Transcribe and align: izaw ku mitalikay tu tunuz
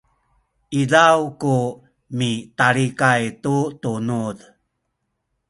izaw 0.81 1.21
ku 1.41 1.55
mitalikay 2.17 3.23
tu 3.43 3.55
tunuz 3.81 4.37